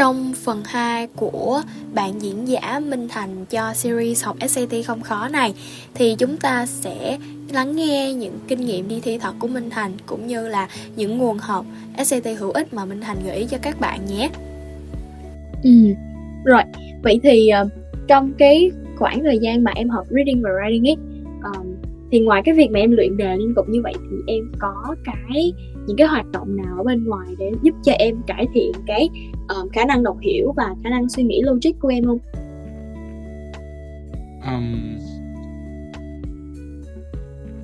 [0.00, 1.62] Trong phần 2 của
[1.94, 5.54] bạn diễn giả Minh Thành cho series học SAT không khó này
[5.94, 7.18] thì chúng ta sẽ
[7.52, 11.18] lắng nghe những kinh nghiệm đi thi thật của Minh Thành cũng như là những
[11.18, 11.66] nguồn học
[12.04, 14.30] SAT hữu ích mà Minh Thành gợi ý cho các bạn nhé.
[15.62, 15.70] Ừ,
[16.44, 16.62] rồi.
[17.02, 17.72] Vậy thì uh,
[18.08, 20.96] trong cái khoảng thời gian mà em học reading và writing ấy
[21.44, 21.74] um,
[22.12, 24.94] thì ngoài cái việc mà em luyện đề liên tục như vậy thì em có
[25.04, 25.52] cái
[25.86, 29.08] những cái hoạt động nào ở bên ngoài để giúp cho em cải thiện cái
[29.48, 32.18] um, khả năng đọc hiểu và khả năng suy nghĩ logic của em không?
[34.46, 34.98] Um,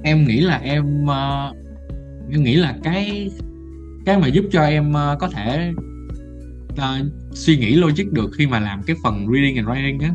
[0.02, 1.56] em nghĩ là em uh,
[2.32, 3.30] em nghĩ là cái
[4.06, 5.72] cái mà giúp cho em uh, có thể
[6.72, 10.10] uh, suy nghĩ logic được khi mà làm cái phần reading and writing á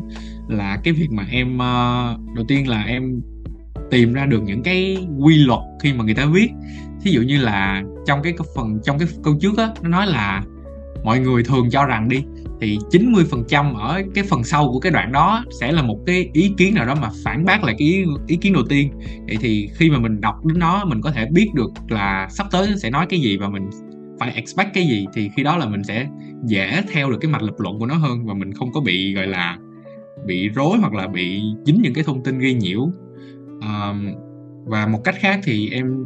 [0.48, 3.20] là cái việc mà em uh, đầu tiên là em
[3.90, 6.50] tìm ra được những cái quy luật khi mà người ta viết
[7.02, 10.42] thí dụ như là trong cái phần trong cái câu trước á nó nói là
[11.04, 12.24] mọi người thường cho rằng đi
[12.60, 16.54] thì 90% ở cái phần sau của cái đoạn đó sẽ là một cái ý
[16.56, 18.90] kiến nào đó mà phản bác lại cái ý, ý kiến đầu tiên.
[19.26, 22.46] Vậy thì khi mà mình đọc đến nó mình có thể biết được là sắp
[22.50, 23.70] tới sẽ nói cái gì và mình
[24.20, 26.08] phải expect cái gì thì khi đó là mình sẽ
[26.44, 29.14] dễ theo được cái mạch lập luận của nó hơn và mình không có bị
[29.14, 29.58] gọi là
[30.26, 32.80] bị rối hoặc là bị dính những cái thông tin gây nhiễu.
[33.60, 34.12] Um,
[34.64, 36.04] và một cách khác thì em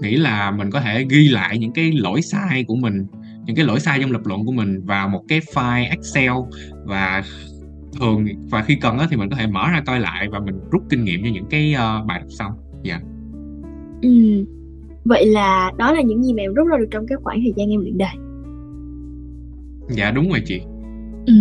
[0.00, 3.06] nghĩ là mình có thể ghi lại những cái lỗi sai của mình
[3.46, 6.32] những cái lỗi sai trong lập luận của mình vào một cái file Excel.
[6.84, 7.22] Và
[8.00, 10.82] thường và khi cần thì mình có thể mở ra coi lại và mình rút
[10.90, 12.52] kinh nghiệm cho những cái uh, bài đọc xong
[12.84, 12.94] dạ.
[12.94, 13.02] Yeah.
[14.02, 14.44] ừ.
[15.04, 17.52] vậy là đó là những gì mà em rút ra được trong cái khoảng thời
[17.56, 18.06] gian em luyện đề?
[19.88, 20.60] Dạ đúng rồi chị.
[21.26, 21.34] Ừ.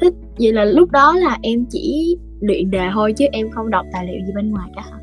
[0.00, 3.86] Thế vậy là lúc đó là em chỉ luyện đề thôi chứ em không đọc
[3.92, 4.98] tài liệu gì bên ngoài cả hả?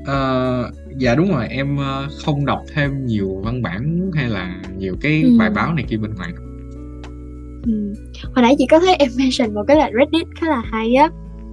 [0.00, 1.46] Uh, dạ đúng rồi.
[1.48, 5.36] Em ờ, không đọc thêm nhiều văn bản hay là nhiều cái ừ.
[5.38, 6.32] bài báo này kia bên ngoài.
[7.66, 7.94] Ừ.
[8.22, 11.10] hồi nãy chị có thấy em mention một cái là reddit khá là hay á.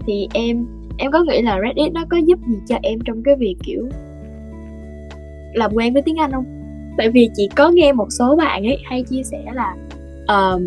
[0.08, 0.66] Thì em
[0.98, 3.90] em có nghĩ là reddit nó có giúp gì cho em trong cái việc kiểu
[5.54, 6.46] làm quen với tiếng anh không?
[6.98, 9.76] Tại vì chị có nghe một số bạn ấy hay chia sẻ là
[10.24, 10.62] uh,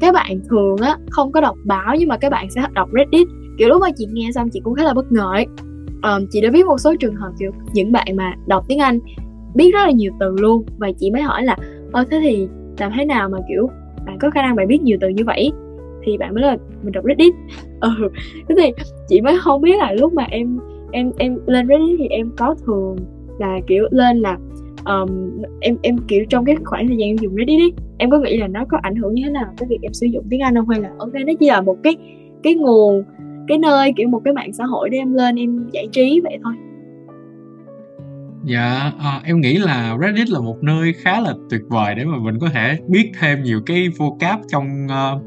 [0.00, 3.28] các bạn thường á không có đọc báo nhưng mà các bạn sẽ đọc reddit.
[3.58, 5.46] Kiểu lúc mà chị nghe xong chị cũng khá là bất ngờ ấy
[6.04, 9.00] um, chị đã biết một số trường hợp kiểu những bạn mà đọc tiếng Anh
[9.54, 10.64] biết rất là nhiều từ luôn.
[10.78, 11.56] Và chị mới hỏi là
[11.92, 12.48] ơ thế thì
[12.78, 13.70] làm thế nào mà kiểu
[14.06, 15.52] bạn có khả năng bạn biết nhiều từ như vậy?
[16.02, 17.34] Thì bạn mới là mình đọc Reddit.
[17.80, 18.08] Ừ
[18.48, 18.72] thế thì
[19.08, 20.58] chị mới không biết là lúc mà em
[20.92, 22.96] em em lên Reddit thì em có thường
[23.38, 24.38] là kiểu lên là
[24.84, 25.08] um,
[25.60, 28.36] em em kiểu trong cái khoảng thời gian em dùng Reddit ấy, em có nghĩ
[28.36, 30.54] là nó có ảnh hưởng như thế nào tới việc em sử dụng tiếng Anh
[30.54, 30.68] không?
[30.68, 31.96] Hay là ok nó chỉ là một cái
[32.42, 33.04] cái nguồn
[33.48, 36.38] cái nơi kiểu một cái mạng xã hội để em lên em giải trí vậy
[36.44, 36.54] thôi
[38.46, 42.18] Dạ, à, em nghĩ là Reddit là một nơi khá là tuyệt vời để mà
[42.18, 45.22] mình có thể biết thêm nhiều cái vocab trong uh,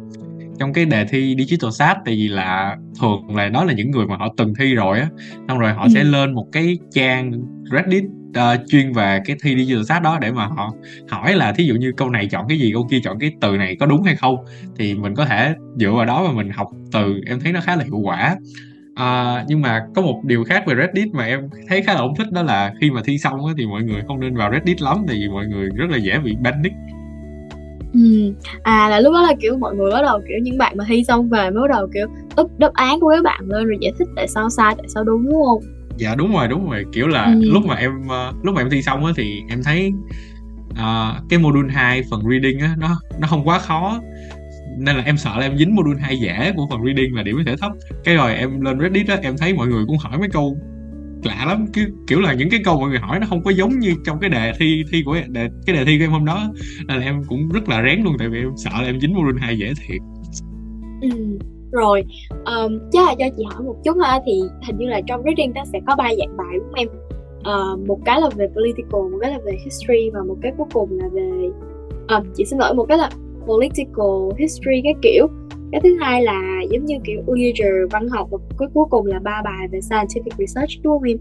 [0.60, 4.08] trong cái đề thi digital sát tại vì là thường là đó là những người
[4.08, 5.10] mà họ từng thi rồi á
[5.48, 5.90] xong rồi họ ừ.
[5.94, 7.32] sẽ lên một cái trang
[7.72, 8.04] Reddit
[8.38, 10.74] uh, chuyên về cái thi digital sát đó để mà họ
[11.10, 13.58] hỏi là thí dụ như câu này chọn cái gì câu kia chọn cái từ
[13.58, 14.36] này có đúng hay không
[14.78, 17.76] thì mình có thể dựa vào đó mà mình học từ em thấy nó khá
[17.76, 18.38] là hiệu quả
[18.98, 22.16] À, nhưng mà có một điều khác về Reddit mà em thấy khá là không
[22.16, 24.82] thích đó là khi mà thi xong á, thì mọi người không nên vào Reddit
[24.82, 26.74] lắm tại vì mọi người rất là dễ bị panic
[27.94, 28.34] Ừ.
[28.64, 31.04] À là lúc đó là kiểu mọi người bắt đầu kiểu những bạn mà thi
[31.04, 33.94] xong về mới bắt đầu kiểu úp đáp án của các bạn lên rồi giải
[34.00, 35.77] thích tại sao sai tại sao đúng đúng không?
[35.98, 36.86] Dạ đúng rồi đúng rồi.
[36.94, 37.42] Kiểu là ừ.
[37.44, 39.92] lúc mà em uh, lúc mà em thi xong á thì em thấy
[40.70, 44.02] uh, cái module 2 phần reading á nó nó không quá khó.
[44.80, 47.36] Nên là em sợ là em dính module 2 dễ của phần reading là điểm
[47.38, 47.72] có thể thấp.
[48.04, 50.58] Cái rồi em lên reddit á em thấy mọi người cũng hỏi mấy câu
[51.24, 51.66] lạ lắm.
[51.74, 54.20] Cái kiểu là những cái câu mọi người hỏi nó không có giống như trong
[54.20, 56.54] cái đề thi thi của đề, cái đề thi của em hôm đó
[56.88, 59.14] nên là em cũng rất là rén luôn tại vì em sợ là em dính
[59.14, 60.02] module hai dễ thiệt.
[61.02, 61.38] Ừ
[61.72, 62.04] rồi
[62.46, 65.54] um, chắc là cho chị hỏi một chút ha thì hình như là trong reading
[65.54, 66.88] ta sẽ có ba dạng bài đúng không em
[67.40, 70.68] uh, một cái là về political một cái là về history và một cái cuối
[70.74, 71.50] cùng là về
[72.18, 73.10] uh, chị xin lỗi một cái là
[73.48, 75.28] political history cái kiểu
[75.72, 79.20] cái thứ hai là giống như kiểu literature văn học và cái cuối cùng là
[79.20, 81.18] ba bài về scientific research đúng không em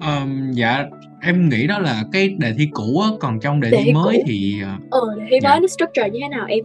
[0.00, 0.86] um, dạ
[1.22, 3.92] em nghĩ đó là cái đề thi cũ á còn trong đề, đề thi, thi
[3.92, 4.22] mới cũ.
[4.26, 5.50] thì ờ đề thi dạ.
[5.50, 6.64] mới nó structure như thế nào em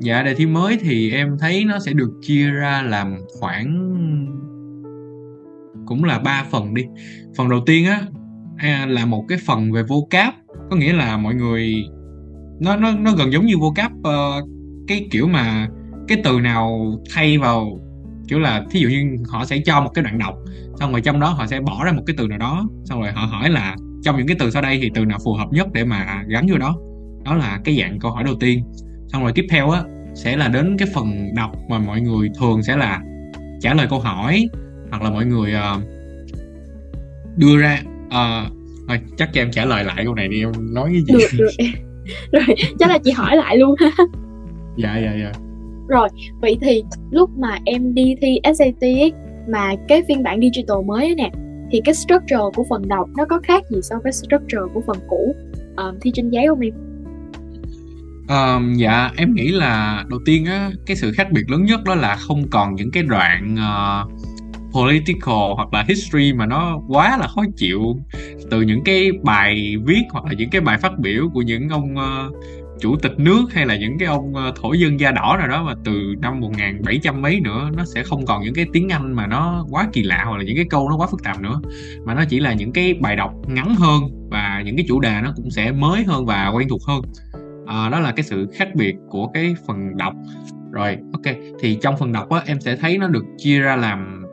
[0.00, 3.86] dạ đề thi mới thì em thấy nó sẽ được chia ra làm khoảng
[5.86, 6.84] cũng là ba phần đi.
[7.36, 8.02] Phần đầu tiên á
[8.56, 10.34] à, là một cái phần về vô cáp.
[10.70, 11.84] Có nghĩa là mọi người
[12.60, 14.42] nó nó nó gần giống như vocab uh, ờ,
[14.88, 15.68] cái kiểu mà
[16.08, 17.80] cái từ nào thay vào
[18.28, 20.34] kiểu là thí dụ như họ sẽ cho một cái đoạn đọc
[20.80, 23.12] xong rồi trong đó họ sẽ bỏ ra một cái từ nào đó xong rồi
[23.12, 25.66] họ hỏi là trong những cái từ sau đây thì từ nào phù hợp nhất
[25.72, 26.76] để mà gắn vô đó?
[27.24, 28.64] Đó là cái dạng câu hỏi đầu tiên
[29.12, 29.82] xong rồi tiếp theo á
[30.14, 33.02] sẽ là đến cái phần đọc mà mọi người thường sẽ là
[33.60, 34.48] trả lời câu hỏi
[34.90, 35.82] hoặc là mọi người uh,
[37.36, 37.82] đưa ra.
[38.06, 38.52] Uh,
[38.88, 41.14] thôi chắc cho em trả lời lại câu này đi em nói cái gì?
[41.14, 41.64] Được được.
[42.32, 43.90] Rồi chắc là chị hỏi lại luôn ha.
[44.76, 45.32] Dạ dạ dạ.
[45.88, 46.08] Rồi
[46.40, 49.12] vậy thì lúc mà em đi thi SAT ấy,
[49.48, 51.30] mà cái phiên bản digital mới ấy nè
[51.70, 54.96] thì cái structure của phần đọc nó có khác gì so với structure của phần
[55.08, 55.34] cũ?
[55.76, 56.89] Um, thi trên giấy không em?
[58.30, 61.94] Um, dạ em nghĩ là đầu tiên á cái sự khác biệt lớn nhất đó
[61.94, 64.12] là không còn những cái đoạn uh,
[64.72, 67.80] political hoặc là history mà nó quá là khó chịu.
[68.50, 71.94] Từ những cái bài viết hoặc là những cái bài phát biểu của những ông
[71.94, 72.36] uh,
[72.80, 75.62] chủ tịch nước hay là những cái ông uh, thổ dân da đỏ nào đó
[75.62, 79.26] mà từ năm 1700 mấy nữa nó sẽ không còn những cái tiếng Anh mà
[79.26, 81.60] nó quá kỳ lạ hoặc là những cái câu nó quá phức tạp nữa.
[82.04, 85.20] Mà nó chỉ là những cái bài đọc ngắn hơn và những cái chủ đề
[85.22, 87.02] nó cũng sẽ mới hơn và quen thuộc hơn
[87.70, 90.14] à, đó là cái sự khác biệt của cái phần đọc.
[90.72, 94.24] Rồi ok thì trong phần đọc á em sẽ thấy nó được chia ra làm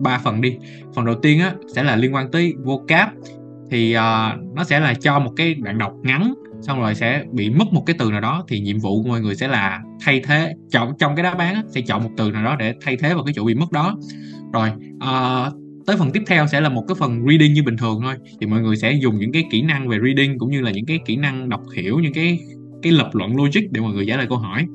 [0.00, 0.56] ba phần đi.
[0.94, 3.08] Phần đầu tiên á sẽ là liên quan tới vocab.
[3.70, 7.50] Thì uh, nó sẽ là cho một cái đoạn đọc ngắn xong rồi sẽ bị
[7.50, 10.20] mất một cái từ nào đó thì nhiệm vụ của mọi người sẽ là thay
[10.24, 10.52] thế.
[10.70, 13.14] Chọn trong cái đáp án á, sẽ chọn một từ nào đó để thay thế
[13.14, 13.96] vào cái chỗ bị mất đó.
[14.52, 15.54] Rồi uh,
[15.88, 18.46] tới phần tiếp theo sẽ là một cái phần reading như bình thường thôi thì
[18.46, 20.98] mọi người sẽ dùng những cái kỹ năng về reading cũng như là những cái
[21.06, 22.40] kỹ năng đọc hiểu những cái
[22.82, 24.66] cái lập luận logic để mọi người trả lời câu hỏi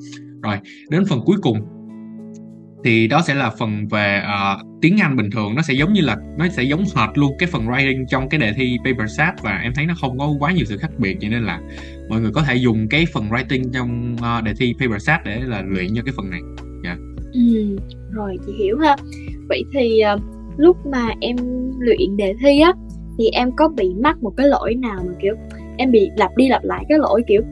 [0.42, 0.56] rồi
[0.90, 1.60] đến phần cuối cùng
[2.84, 6.00] thì đó sẽ là phần về uh, tiếng Anh bình thường nó sẽ giống như
[6.00, 9.42] là nó sẽ giống hệt luôn cái phần writing trong cái đề thi paper sat
[9.42, 11.60] và em thấy nó không có quá nhiều sự khác biệt cho nên là
[12.10, 15.40] mọi người có thể dùng cái phần writing trong uh, đề thi paper sat để
[15.40, 16.40] là luyện cho cái phần này.
[16.84, 16.98] Yeah.
[16.98, 17.04] Dạ.
[17.32, 17.76] Ừ,
[18.12, 18.96] rồi chị hiểu ha.
[19.48, 21.36] Vậy thì uh, lúc mà em
[21.78, 22.72] luyện đề thi á
[23.18, 25.34] thì em có bị mắc một cái lỗi nào mà kiểu
[25.76, 27.42] em bị lặp đi lặp lại cái lỗi kiểu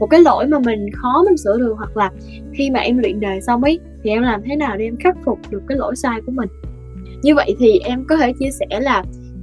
[0.00, 2.10] một cái lỗi mà mình khó mình sửa được hoặc là
[2.52, 5.16] khi mà em luyện đề xong ấy thì em làm thế nào để em khắc
[5.24, 6.48] phục được cái lỗi sai của mình?
[7.22, 9.02] Như vậy thì em có thể chia sẻ là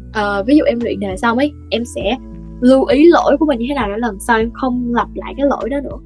[0.09, 2.17] uh, ví dụ em luyện đề xong ấy em sẽ
[2.61, 5.33] lưu ý lỗi của mình như thế nào để lần sau em không lặp lại
[5.37, 5.97] cái lỗi đó nữa.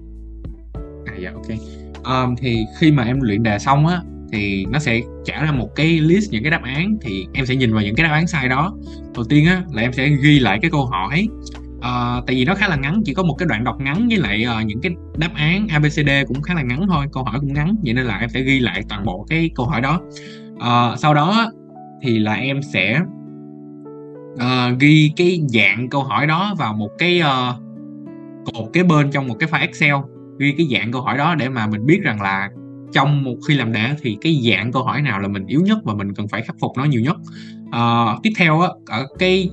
[1.05, 1.57] À dạ ok.
[2.05, 4.01] Um, thì khi mà em luyện đề xong á
[4.31, 7.55] thì nó sẽ trả ra một cái list những cái đáp án thì em sẽ
[7.55, 8.75] nhìn vào những cái đáp án sai đó.
[9.15, 11.27] Đầu tiên á là em sẽ ghi lại cái câu hỏi.
[11.77, 14.17] Uh, tại vì nó khá là ngắn chỉ có một cái đoạn đọc ngắn với
[14.17, 17.53] lại uh, những cái đáp án abcd cũng khá là ngắn thôi câu hỏi cũng
[17.53, 20.01] ngắn vậy nên là em sẽ ghi lại toàn bộ cái câu hỏi đó.
[20.53, 21.51] Uh, sau đó
[22.03, 22.99] thì là em sẽ
[24.33, 27.55] uh, ghi cái dạng câu hỏi đó vào một cái uh,
[28.45, 29.95] cột kế bên trong một cái file excel
[30.39, 32.49] ghi cái dạng câu hỏi đó để mà mình biết rằng là
[32.93, 35.77] trong một khi làm đề thì cái dạng câu hỏi nào là mình yếu nhất
[35.83, 37.15] và mình cần phải khắc phục nó nhiều nhất
[37.71, 39.49] à, tiếp theo á ở cái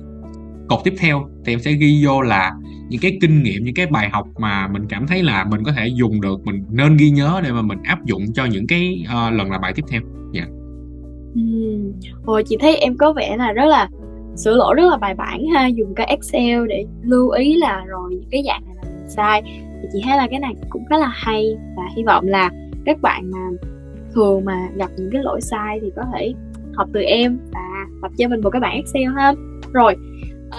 [0.69, 2.51] cột tiếp theo thì em sẽ ghi vô là
[2.89, 5.71] những cái kinh nghiệm những cái bài học mà mình cảm thấy là mình có
[5.71, 9.03] thể dùng được mình nên ghi nhớ để mà mình áp dụng cho những cái
[9.03, 10.01] uh, lần làm bài tiếp theo
[10.33, 10.49] dạ yeah.
[12.25, 12.43] ừ.
[12.47, 13.89] Chị thấy em có vẻ là rất là
[14.35, 18.09] sửa lỗi rất là bài bản ha dùng cái Excel để lưu ý là rồi
[18.09, 19.41] những cái dạng này là mình sai
[19.81, 22.51] thì chị thấy là cái này cũng khá là hay và hy vọng là
[22.85, 23.49] các bạn mà
[24.13, 26.33] thường mà gặp những cái lỗi sai thì có thể
[26.73, 29.33] học từ em và tập cho mình một cái bảng Excel ha.
[29.73, 29.95] Rồi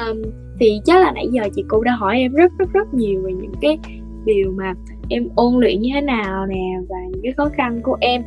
[0.07, 0.23] um,
[0.61, 3.33] thì chắc là nãy giờ chị cô đã hỏi em rất rất rất nhiều về
[3.33, 3.79] những cái
[4.25, 4.75] điều mà
[5.09, 8.23] em ôn luyện như thế nào nè và những cái khó khăn của em.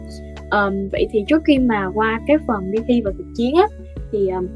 [0.51, 3.67] Um, vậy thì trước khi mà qua cái phần đi thi và thực chiến á
[4.11, 4.47] thì um,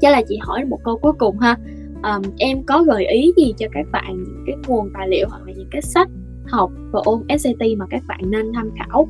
[0.00, 1.56] chắc là chị hỏi một câu cuối cùng ha.
[2.02, 5.42] Um, em có gợi ý gì cho các bạn những cái nguồn tài liệu hoặc
[5.46, 6.08] là những cái sách
[6.50, 9.08] học và ôn SAT mà các bạn nên tham khảo.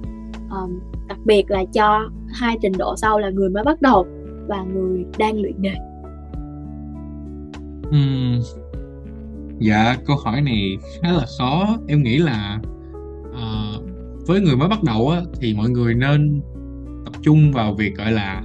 [0.51, 4.07] Um, đặc biệt là cho hai trình độ sau là người mới bắt đầu
[4.49, 5.75] và người đang luyện đề
[7.89, 8.41] uhm,
[9.61, 11.77] Dạ, câu hỏi này khá là khó.
[11.89, 12.61] Em nghĩ là,
[13.31, 13.85] uh,
[14.27, 16.43] với người mới bắt đầu á, thì mọi người nên
[17.05, 18.43] tập trung vào việc, gọi là,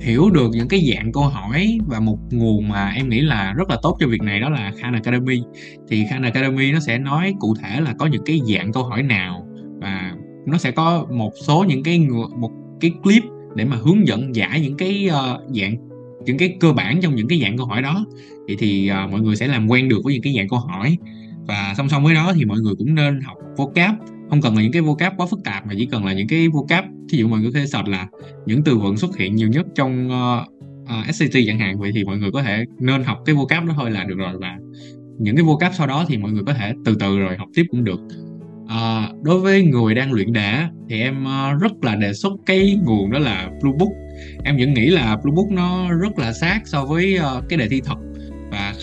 [0.00, 3.70] hiểu được những cái dạng câu hỏi và một nguồn mà em nghĩ là rất
[3.70, 5.42] là tốt cho việc này đó là Khan Academy.
[5.88, 9.02] Thì Khan Academy nó sẽ nói cụ thể là có những cái dạng câu hỏi
[9.02, 9.46] nào
[9.80, 10.12] và
[10.46, 12.06] nó sẽ có một số những cái
[12.38, 12.50] một
[12.80, 13.22] cái clip
[13.54, 15.76] để mà hướng dẫn giải những cái, uh, dạng
[16.24, 18.06] những cái cơ bản trong những cái dạng câu hỏi đó.
[18.46, 20.98] Vậy thì uh, mọi người sẽ làm quen được với những cái dạng câu hỏi.
[21.46, 23.94] Và song song với đó thì mọi người cũng nên học vocab
[24.30, 26.48] không cần là những cái vocab quá phức tạp mà chỉ cần là những cái
[26.48, 28.06] vocab thí dụ mọi người có thể search là
[28.46, 30.44] những từ vựng xuất hiện nhiều nhất trong ờ,
[30.88, 33.34] ờ, uh, uh, SCT chẳng hạn vậy thì mọi người có thể nên học cái
[33.34, 34.32] vocab đó thôi là được rồi.
[34.40, 34.58] Và
[35.18, 37.64] những cái vocab sau đó thì mọi người có thể từ từ rồi học tiếp
[37.70, 38.00] cũng được.
[38.68, 42.78] À, đối với người đang luyện đã thì em uh, rất là đề xuất cái
[42.84, 43.92] nguồn đó là Blue Book.
[44.44, 47.68] Em vẫn nghĩ là Blue Book nó rất là sát so với uh, cái đề
[47.68, 47.96] thi thật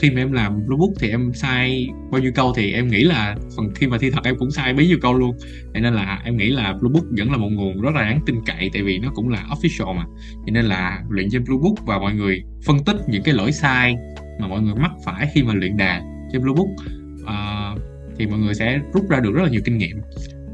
[0.03, 3.03] khi mà em làm blue book thì em sai bao nhiêu câu thì em nghĩ
[3.03, 5.37] là phần khi mà thi thật em cũng sai bấy nhiêu câu luôn.
[5.73, 8.19] Cho nên là em nghĩ là blue book vẫn là một nguồn rất là đáng
[8.25, 10.05] tin cậy tại vì nó cũng là official mà.
[10.45, 13.51] Cho nên là luyện trên blue book và mọi người phân tích những cái lỗi
[13.51, 13.95] sai
[14.41, 17.75] mà mọi người mắc phải khi mà luyện đàn trên blue book uh, ờ,
[18.17, 19.97] thì mọi người sẽ rút ra được rất là nhiều kinh nghiệm.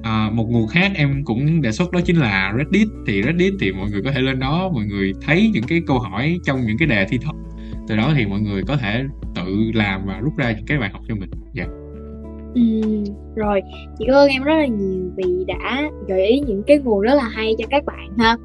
[0.03, 2.87] À, một nguồn khác em cũng đề xuất đó chính là Reddit.
[3.07, 5.99] Thì Reddit thì mọi người có thể lên đó mọi người thấy những cái câu
[5.99, 7.33] hỏi trong những cái đề thi thật
[7.89, 9.03] từ đó thì mọi người có thể
[9.35, 11.29] tự làm và rút ra những cái bài học cho mình.
[11.53, 11.63] Dạ.
[11.63, 11.75] Yeah.
[12.55, 12.61] Ừ,
[13.35, 13.61] rồi.
[13.99, 17.13] Chị cảm ơn em rất là nhiều vì đã gợi ý những cái nguồn rất
[17.13, 18.37] là hay cho các bạn ha.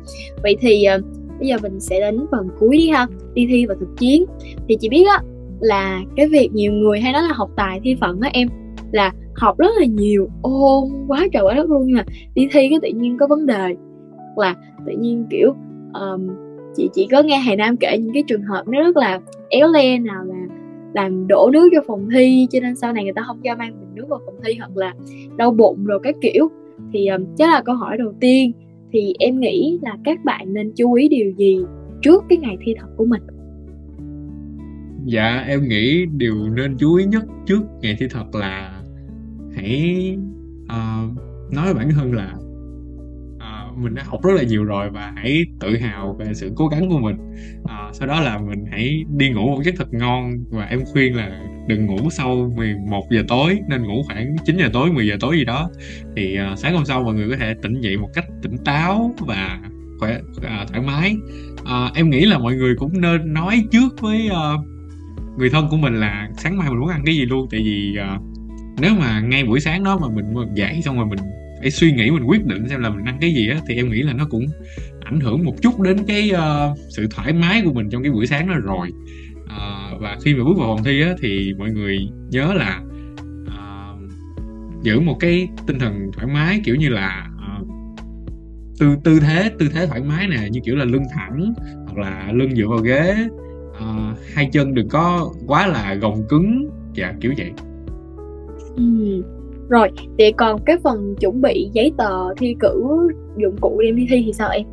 [0.43, 1.05] Vậy thì uh,
[1.39, 4.25] bây giờ mình sẽ đến phần cuối đi ha đi thi và thực chiến.
[4.69, 5.23] Thì chị biết á
[5.61, 8.49] là cái việc nhiều người hay nói là học tài thi phận á em
[8.93, 12.69] là học rất là nhiều ôn quá trời quá đất luôn nhưng mà đi thi
[12.69, 13.75] cái tự nhiên có vấn đề
[14.37, 14.55] là
[14.87, 15.55] tự nhiên kiểu
[15.93, 16.29] um,
[16.77, 19.73] chị chỉ có nghe thầy Nam kể những cái trường hợp nó rất là éo
[19.73, 20.47] le nào là
[20.95, 23.81] làm đổ nước cho phòng thi cho nên sau này người ta không cho mang
[23.81, 24.95] bình nước vào phòng thi hoặc là
[25.37, 26.49] đau bụng rồi các kiểu.
[26.93, 28.53] Thì um, chắc là câu hỏi đầu tiên
[28.93, 31.59] thì em nghĩ là các bạn nên chú ý điều gì
[32.03, 33.23] trước cái ngày thi thật của mình?
[35.05, 38.83] Dạ em nghĩ điều nên chú ý nhất trước ngày thi thật là
[39.55, 40.17] hãy
[40.65, 41.19] uh,
[41.53, 42.35] nói với bản thân là
[43.77, 46.89] mình đã học rất là nhiều rồi và hãy tự hào về sự cố gắng
[46.89, 47.17] của mình.
[47.69, 51.17] À, sau đó là mình hãy đi ngủ một giấc thật ngon và em khuyên
[51.17, 55.17] là đừng ngủ sau 11 giờ tối nên ngủ khoảng 9 giờ tối 10 giờ
[55.21, 55.71] tối gì đó.
[56.17, 59.15] Thì à, sáng hôm sau mọi người có thể tỉnh dậy một cách tỉnh táo
[59.19, 59.61] và
[59.99, 61.17] khỏe à, thoải mái.
[61.65, 64.53] À, em nghĩ là mọi người cũng nên nói trước với à,
[65.39, 67.49] người thân của mình là sáng mai mình muốn ăn cái gì luôn.
[67.51, 68.19] Tại vì à,
[68.81, 71.19] nếu mà ngay buổi sáng đó mà mình dậy xong rồi mình
[71.65, 73.91] phải suy nghĩ mình quyết định xem là mình ăn cái gì á thì em
[73.91, 74.47] nghĩ là nó cũng
[75.01, 78.27] ảnh hưởng một chút đến cái uh, sự thoải mái của mình trong cái buổi
[78.27, 78.89] sáng đó rồi.
[79.45, 81.99] Uh, và khi mà bước vào phòng thi á thì mọi người
[82.31, 82.81] nhớ là
[83.43, 84.01] uh,
[84.83, 87.31] giữ một cái tinh thần thoải mái kiểu như là
[87.61, 87.69] uh,
[88.79, 91.55] tư tư thế tư thế thoải mái nè như kiểu là lưng thẳng
[91.87, 93.17] hoặc là lưng dựa vào ghế.
[93.71, 97.51] Uh, hai chân đừng có quá là gồng cứng dạ kiểu vậy.
[98.77, 99.23] Ừ
[99.69, 102.85] rồi thì còn cái phần chuẩn bị giấy tờ thi cử
[103.37, 104.67] dụng cụ đem đi thi thì sao em?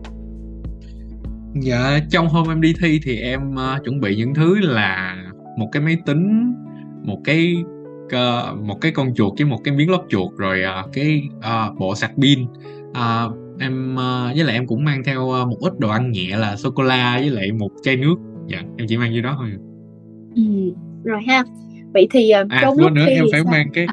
[1.61, 5.17] Dạ trong hôm em đi thi thì em uh, chuẩn bị những thứ là
[5.57, 6.53] một cái máy tính
[7.03, 7.63] một cái
[8.05, 11.79] uh, một cái con chuột với một cái miếng lót chuột rồi uh, cái uh,
[11.79, 12.39] bộ sạc pin.
[12.91, 16.37] Uh, em uh, với lại em cũng mang theo uh, một ít đồ ăn nhẹ
[16.37, 18.15] là sô cô la với lại một chai nước.
[18.47, 19.49] Dạ em chỉ mang như đó thôi
[20.35, 20.41] ừ,
[21.03, 21.43] rồi ha.
[21.93, 23.51] Vậy thì uh, à, trong lúc nữa em phải sao?
[23.51, 23.87] mang cái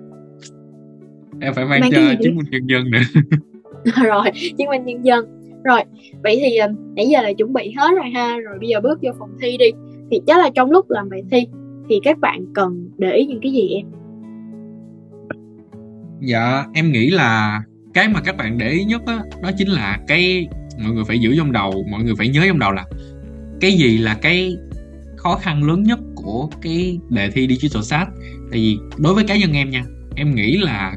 [1.41, 3.21] em phải mang, mang cho chứng minh nhân dân nữa.
[4.05, 4.25] Rồi
[4.59, 5.25] chứng minh nhân dân.
[5.65, 5.81] Rồi
[6.23, 8.39] vậy thì um, nãy giờ là chuẩn bị hết rồi ha.
[8.39, 9.67] Rồi bây giờ bước vô phòng thi đi.
[10.11, 11.47] Thì chắc là trong lúc làm bài thi
[11.89, 13.87] thì các bạn cần để ý những cái gì em?
[16.21, 17.63] Dạ em nghĩ là
[17.95, 20.49] cái mà các bạn để ý nhất đó, đó chính là cái
[20.83, 22.85] mọi người phải giữ trong đầu mọi người phải nhớ trong đầu là
[23.61, 24.57] cái gì là cái
[25.17, 28.09] khó khăn lớn nhất của cái đề thi digital sat
[28.51, 29.85] tại vì đối với cá nhân em nha
[30.17, 30.95] em nghĩ là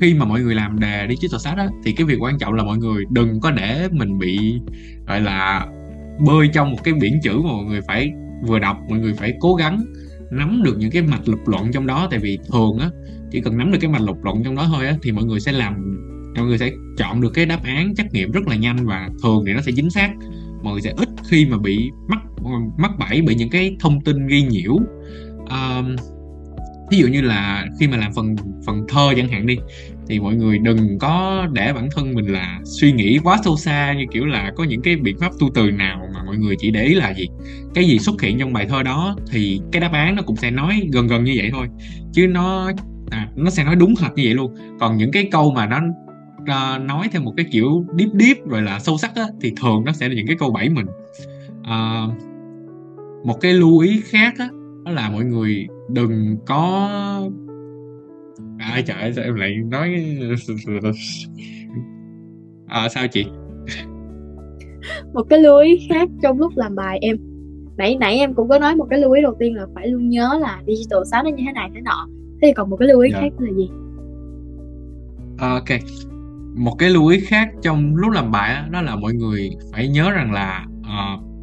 [0.00, 2.54] khi mà mọi người làm đề đi digital sát á thì cái việc quan trọng
[2.54, 4.60] là mọi người đừng có để mình bị
[5.06, 5.66] gọi là
[6.26, 8.12] bơi trong một cái biển chữ mà mọi người phải
[8.46, 9.84] vừa đọc mọi người phải cố gắng
[10.30, 12.08] nắm được những cái mạch lập luận trong đó.
[12.10, 12.90] Tại vì thường á
[13.30, 15.40] chỉ cần nắm được cái mạch lập luận trong đó thôi á thì mọi người
[15.40, 15.98] sẽ làm
[16.34, 19.44] mọi người sẽ chọn được cái đáp án trắc nghiệm rất là nhanh và thường
[19.46, 20.10] thì nó sẽ chính xác.
[20.62, 22.20] Mọi người sẽ ít khi mà bị mắc
[22.78, 24.76] mắc bẫy bởi những cái thông tin ghi nhiễu.
[25.38, 25.96] Um,
[26.94, 28.36] ví dụ như là khi mà làm phần
[28.66, 29.58] phần thơ chẳng hạn đi
[30.08, 33.94] thì mọi người đừng có để bản thân mình là suy nghĩ quá sâu xa
[33.98, 36.70] như kiểu là có những cái biện pháp tu từ nào mà mọi người chỉ
[36.70, 37.28] để ý là gì
[37.74, 40.50] cái gì xuất hiện trong bài thơ đó thì cái đáp án nó cũng sẽ
[40.50, 41.66] nói gần gần như vậy thôi.
[42.12, 42.70] Chứ nó
[43.10, 44.54] à, nó sẽ nói đúng thật như vậy luôn.
[44.80, 45.80] Còn những cái câu mà nó
[46.42, 49.84] uh, nói theo một cái kiểu deep deep rồi là sâu sắc á, thì thường
[49.84, 50.86] nó sẽ là những cái câu bẫy mình.
[51.60, 52.14] Uh,
[53.24, 54.48] một cái lưu ý khác á,
[54.84, 56.88] đó là mọi người đừng có
[58.58, 60.16] à trời ơi sao em lại nói
[62.66, 63.26] à, sao chị?
[65.14, 67.16] Một cái lưu ý khác trong lúc làm bài em.
[67.76, 70.08] Nãy nãy em cũng có nói một cái lưu ý đầu tiên là phải luôn
[70.08, 72.08] nhớ là digital 6 nó như thế này thế nọ.
[72.42, 73.20] Thế thì còn một cái lưu ý dạ.
[73.20, 73.68] khác là gì?
[75.38, 75.80] À, ok.
[76.54, 79.88] Một cái lưu ý khác trong lúc làm bài đó, đó là mọi người phải
[79.88, 81.33] nhớ rằng là uh,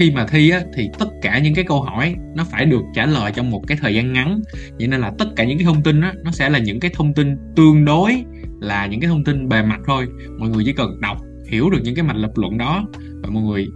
[0.00, 3.06] khi mà thi á, thì tất cả những cái câu hỏi nó phải được trả
[3.06, 4.40] lời trong một cái thời gian ngắn
[4.78, 6.90] vậy nên là tất cả những cái thông tin á, nó sẽ là những cái
[6.94, 8.24] thông tin tương đối
[8.60, 10.06] là những cái thông tin bề mặt thôi
[10.38, 11.16] mọi người chỉ cần đọc
[11.48, 12.84] hiểu được những cái mạch lập luận đó
[13.22, 13.66] và mọi người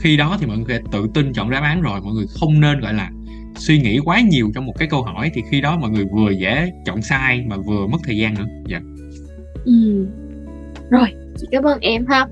[0.00, 2.80] khi đó thì mọi người tự tin chọn đáp án rồi mọi người không nên
[2.80, 3.10] gọi là
[3.56, 6.30] suy nghĩ quá nhiều trong một cái câu hỏi thì khi đó mọi người vừa
[6.30, 8.82] dễ chọn sai mà vừa mất thời gian nữa dạ yeah.
[9.64, 10.06] ừ.
[10.90, 12.26] rồi chị cảm ơn em ha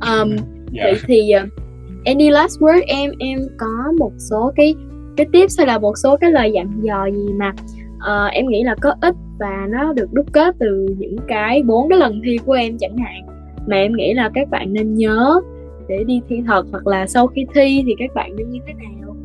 [0.00, 0.40] um, yeah.
[0.72, 0.84] Dạ.
[0.84, 1.63] vậy thì uh,
[2.04, 2.82] any last word?
[2.86, 4.74] Em em có một số cái
[5.16, 7.52] cái tips hay là một số cái lời dặn dò gì mà
[7.96, 11.88] uh, em nghĩ là có ích và nó được đúc kết từ những cái bốn
[11.88, 13.26] cái lần thi của em chẳng hạn?
[13.66, 15.40] Mà em nghĩ là các bạn nên nhớ
[15.88, 18.72] để đi thi thật hoặc là sau khi thi thì các bạn nên như thế
[18.72, 19.16] nào?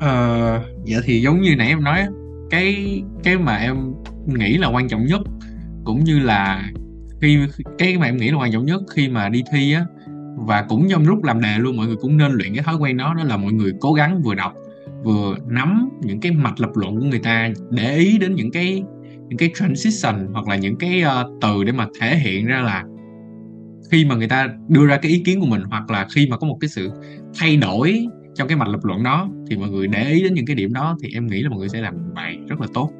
[0.00, 1.98] Ờ dạ thì giống như nãy em nói
[2.50, 3.94] cái cái mà em
[4.26, 5.20] nghĩ là quan trọng nhất
[5.84, 6.62] cũng như là
[7.22, 7.38] khi
[7.78, 9.86] cái mà em nghĩ là quan trọng nhất khi mà đi thi á
[10.36, 12.96] và cũng trong lúc làm đề luôn mọi người cũng nên luyện cái thói quen
[12.96, 14.54] đó đó là mọi người cố gắng vừa đọc
[15.04, 18.82] vừa nắm những cái mạch lập luận của người ta để ý đến những cái
[19.28, 22.84] những cái transition hoặc là những cái uh, từ để mà thể hiện ra là
[23.90, 26.36] khi mà người ta đưa ra cái ý kiến của mình hoặc là khi mà
[26.36, 26.90] có một cái sự
[27.34, 30.46] thay đổi trong cái mạch lập luận đó thì mọi người để ý đến những
[30.46, 32.90] cái điểm đó thì em nghĩ là mọi người sẽ làm bài rất là tốt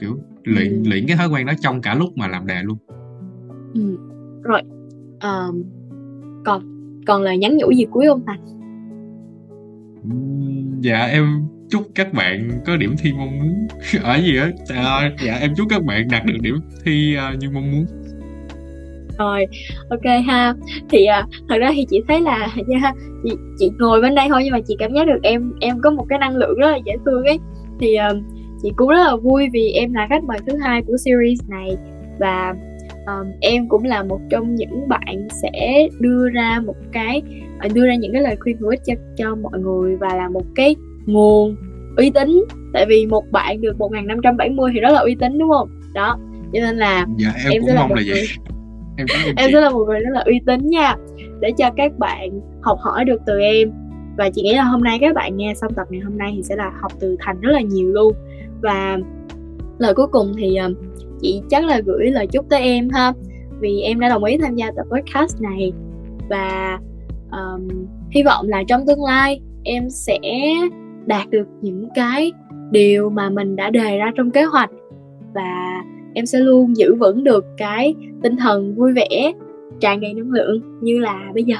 [0.00, 0.82] kiểu luyện ừ.
[0.90, 2.78] luyện cái thói quen đó trong cả lúc mà làm đề luôn
[3.76, 3.96] ừ.
[4.42, 4.62] rồi
[5.22, 5.62] um,
[6.44, 6.62] còn
[7.06, 8.40] còn là nhắn nhủ gì cuối không thành
[10.80, 13.66] dạ em chúc các bạn có điểm thi mong muốn.
[14.02, 14.50] Ở gì á?
[14.68, 17.86] À, dạ em chúc các bạn đạt được điểm thi uh, như mong muốn.
[19.18, 19.46] Rồi
[19.90, 20.54] ok ha.
[20.88, 22.92] Thì uh, thật ra thì chị thấy là nha
[23.24, 25.90] chị, chị ngồi bên đây thôi nhưng mà chị cảm giác được em em có
[25.90, 27.38] một cái năng lượng rất là dễ thương ấy.
[27.80, 28.16] Thì uh,
[28.62, 31.76] chị cũng rất là vui vì em là khách mời thứ hai của series này
[32.18, 32.54] và
[33.06, 37.22] um, em cũng là một trong những bạn sẽ đưa ra một cái
[37.74, 40.44] đưa ra những cái lời khuyên hữu ích cho cho mọi người và là một
[40.54, 41.56] cái nguồn
[41.96, 42.44] uy tín.
[42.72, 45.68] Tại vì một bạn được 1570 thì rất là uy tín đúng không?
[45.94, 46.18] Đó
[46.52, 48.14] cho nên là dạ, em, em cũng sẽ là một là người
[48.96, 50.96] em, em sẽ là một người rất là uy tín nha.
[51.40, 53.72] Để cho các bạn học hỏi được từ em.
[54.18, 56.42] Và chị nghĩ là hôm nay các bạn nghe xong tập ngày hôm nay thì
[56.42, 58.14] sẽ là học từ thành rất là nhiều luôn.
[58.62, 58.98] Và
[59.78, 60.58] lời cuối cùng thì
[61.20, 63.12] chị chắc là gửi lời chúc tới em ha.
[63.60, 65.72] Vì em đã đồng ý tham gia tập podcast này.
[66.28, 66.78] Và
[67.30, 67.68] um,
[68.10, 70.18] hy vọng là trong tương lai em sẽ
[71.06, 72.32] đạt được những cái
[72.70, 74.70] điều mà mình đã đề ra trong kế hoạch.
[75.34, 75.82] Và
[76.14, 79.32] em sẽ luôn giữ vững được cái tinh thần vui vẻ
[79.80, 81.56] tràn đầy năng lượng như là bây giờ.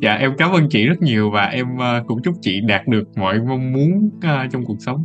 [0.00, 3.04] Dạ em cảm ơn chị rất nhiều và em ờ, cũng chúc chị đạt được
[3.16, 5.04] mọi mong muốn ờ, trong cuộc sống.